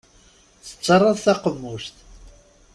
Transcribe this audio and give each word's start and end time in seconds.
Tettarraḍ 0.65 1.17
taqemmuct. 1.21 1.95